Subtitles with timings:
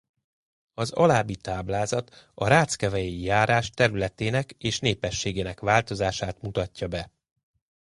[0.73, 7.11] Az alábbi táblázat a Ráckevei járás területének és népességének változását mutatja be.